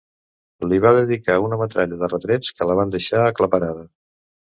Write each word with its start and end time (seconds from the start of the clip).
Li 0.69 0.77
va 0.85 0.93
dedicar 0.99 1.35
una 1.47 1.59
metralla 1.61 1.99
de 1.99 2.09
retrets 2.13 2.49
que 2.61 2.69
la 2.71 2.79
van 2.81 2.95
deixar 2.97 3.21
aclaparada. 3.27 3.85